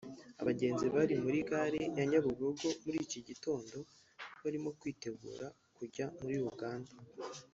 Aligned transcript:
Abagenzi 0.41 0.85
bari 0.95 1.15
muri 1.23 1.39
gare 1.49 1.81
ya 1.97 2.03
Nyabugogo 2.09 2.65
muri 2.83 2.97
iki 3.05 3.19
gitondo 3.27 3.75
barimo 4.43 4.69
kwitegura 4.79 5.45
kujya 5.77 6.05
muri 6.21 6.35
Uganda 6.53 6.93